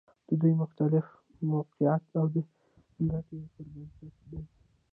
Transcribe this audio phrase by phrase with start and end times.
[0.27, 1.15] د دوی مخالفت
[1.49, 2.35] موقعتي او د
[3.11, 4.41] ګټې پر بنسټ دی.